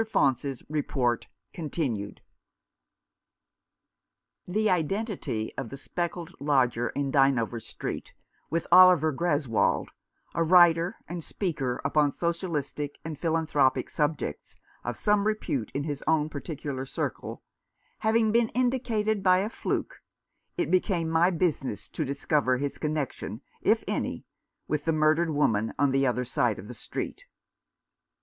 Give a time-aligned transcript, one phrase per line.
[0.03, 2.21] FAUNCE'S REPORT CONTINUED.
[4.47, 8.15] The identity of the spectacled lodger in Dynevor Street
[8.49, 9.89] with Oliver Greswold,
[10.33, 16.29] a writer and speaker upon socialistic and philanthropic subjects, of some repute in his own
[16.29, 17.43] particular circle,
[17.99, 20.01] having been indicated by a fluke,
[20.57, 24.25] it became my business to discover his connection, if any,
[24.67, 27.25] with the murdered woman on the other side of the street.